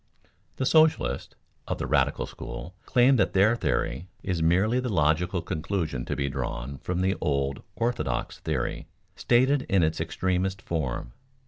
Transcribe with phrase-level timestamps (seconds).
[0.55, 1.35] _The socialists
[1.67, 6.27] (of the radical school) claim that their theory is merely the logical conclusion to be
[6.27, 11.13] drawn from the old "orthodox" theory, stated in its extremest form.